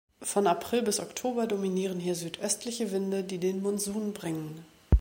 Von 0.23 0.47
April 0.47 0.81
bis 0.81 0.99
Oktober 0.99 1.45
dominieren 1.45 1.99
hier 1.99 2.15
südöstliche 2.15 2.91
Winde, 2.91 3.23
die 3.23 3.37
den 3.37 3.61
Monsun 3.61 4.13
bringen. 4.13 4.65